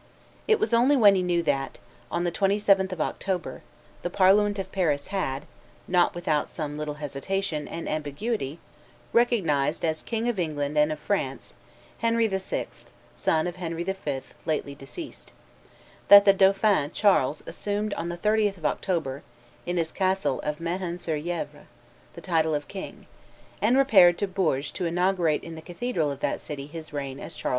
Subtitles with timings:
[0.47, 1.77] It was only when he knew that,
[2.11, 3.61] on the 27th of October,
[4.01, 5.43] the parliament of Paris had,
[5.87, 8.57] not without some little hesitation and ambiguity,
[9.13, 11.53] recognized "as King of England and of France,
[11.99, 12.65] Henry VI.,
[13.15, 14.21] son of Henry V.
[14.43, 15.33] lately deceased,"
[16.07, 19.21] that the dauphin Charles assumed on the 30th of October,
[19.67, 21.67] in his castle of Mehun sur Yevre,
[22.13, 23.05] the title of king,
[23.61, 27.35] and repaired to Bourges to inaugurate in the cathedral of that city his reign as
[27.35, 27.49] Charles VII.